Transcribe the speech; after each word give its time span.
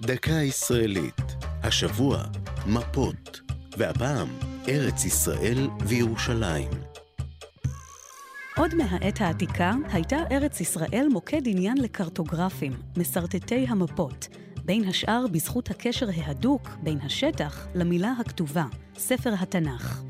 דקה 0.00 0.32
ישראלית, 0.32 1.20
השבוע 1.62 2.22
מפות, 2.66 3.40
והפעם 3.76 4.28
ארץ 4.68 5.04
ישראל 5.04 5.68
וירושלים. 5.86 6.70
עוד 8.56 8.74
מהעת 8.74 9.20
העתיקה 9.20 9.74
הייתה 9.92 10.16
ארץ 10.30 10.60
ישראל 10.60 11.08
מוקד 11.12 11.42
עניין 11.46 11.78
לקרטוגרפים, 11.78 12.72
מסרטטי 12.96 13.66
המפות, 13.68 14.28
בין 14.64 14.84
השאר 14.84 15.26
בזכות 15.32 15.70
הקשר 15.70 16.06
ההדוק 16.16 16.68
בין 16.82 16.98
השטח 17.00 17.66
למילה 17.74 18.12
הכתובה, 18.20 18.64
ספר 18.96 19.34
התנ"ך. 19.40 20.02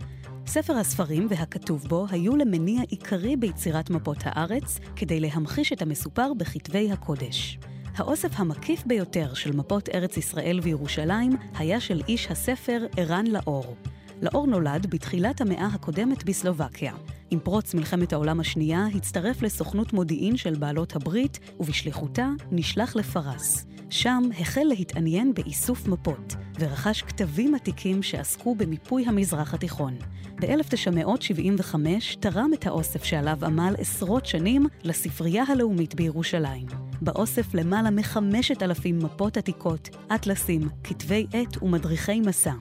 ספר 0.47 0.77
הספרים 0.77 1.27
והכתוב 1.31 1.85
בו 1.89 2.07
היו 2.11 2.37
למניע 2.37 2.83
עיקרי 2.89 3.37
ביצירת 3.37 3.91
מפות 3.91 4.19
הארץ, 4.25 4.79
כדי 4.97 5.21
להמחיש 5.21 5.73
את 5.73 5.83
המסופר 5.83 6.33
בכתבי 6.35 6.93
הקודש. 6.93 7.59
האוסף 7.97 8.41
המקיף 8.41 8.83
ביותר 8.87 9.35
של 9.35 9.57
מפות 9.57 9.89
ארץ 9.89 10.17
ישראל 10.17 10.61
וירושלים 10.63 11.37
היה 11.55 11.81
של 11.81 12.03
איש 12.09 12.31
הספר 12.31 12.87
ערן 12.97 13.27
לאור. 13.27 13.77
לאור 14.23 14.47
נולד 14.47 14.87
בתחילת 14.91 15.41
המאה 15.41 15.67
הקודמת 15.67 16.25
בסלובקיה. 16.25 16.95
עם 17.31 17.39
פרוץ 17.41 17.75
מלחמת 17.75 18.13
העולם 18.13 18.41
השנייה 18.41 18.87
הצטרף 18.95 19.43
לסוכנות 19.43 19.93
מודיעין 19.93 20.37
של 20.37 20.55
בעלות 20.55 20.97
הברית, 20.97 21.39
ובשליחותה 21.61 22.29
נשלח 22.51 22.97
לפרס. 22.97 23.67
שם 23.91 24.23
החל 24.41 24.65
להתעניין 24.65 25.35
באיסוף 25.35 25.87
מפות, 25.87 26.35
ורכש 26.61 27.03
כתבים 27.03 27.55
עתיקים 27.55 28.03
שעסקו 28.03 28.55
במיפוי 28.55 29.05
המזרח 29.07 29.55
התיכון. 29.55 29.97
ב-1975 30.41 31.75
תרם 32.21 32.51
את 32.55 32.67
האוסף 32.67 33.05
שעליו 33.05 33.45
עמל 33.45 33.75
עשרות 33.79 34.27
שנים 34.27 34.67
לספרייה 34.85 35.45
הלאומית 35.49 35.95
בירושלים. 35.95 36.90
באוסף 37.03 37.55
למעלה 37.55 37.91
מחמשת 37.91 38.63
אלפים 38.63 38.99
מפות 38.99 39.37
עתיקות, 39.37 39.89
אטלסים, 40.15 40.69
כתבי 40.85 41.27
עת 41.33 41.63
ומדריכי 41.63 42.21
מסע. 42.21 42.53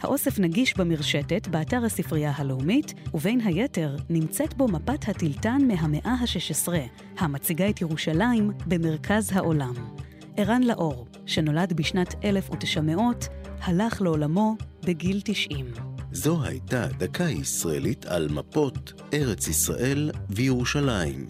האוסף 0.00 0.38
נגיש 0.38 0.76
במרשתת 0.76 1.48
באתר 1.48 1.84
הספרייה 1.84 2.32
הלאומית, 2.36 2.94
ובין 3.14 3.40
היתר 3.40 3.96
נמצאת 4.10 4.54
בו 4.54 4.68
מפת 4.68 5.08
הטילטן 5.08 5.58
מהמאה 5.68 6.14
ה-16, 6.14 6.68
המציגה 7.18 7.68
את 7.68 7.80
ירושלים 7.80 8.50
במרכז 8.66 9.32
העולם. 9.32 9.74
ערן 10.36 10.62
לאור, 10.62 11.06
שנולד 11.26 11.72
בשנת 11.72 12.14
1900, 12.24 13.28
הלך 13.60 14.02
לעולמו 14.02 14.56
בגיל 14.84 15.20
90. 15.24 15.66
זו 16.12 16.42
הייתה 16.44 16.86
דקה 16.98 17.24
ישראלית 17.24 18.06
על 18.06 18.28
מפות 18.28 19.02
ארץ 19.14 19.48
ישראל 19.48 20.10
וירושלים. 20.30 21.26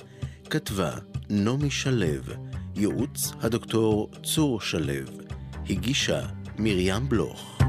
כתבה 0.50 0.90
נעמי 1.30 1.70
שלו, 1.70 2.06
ייעוץ 2.80 3.32
הדוקטור 3.40 4.10
צור 4.22 4.60
שלו, 4.60 4.92
הגישה 5.70 6.20
מרים 6.58 7.08
בלוך. 7.08 7.59